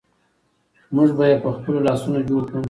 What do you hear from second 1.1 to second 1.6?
به یې په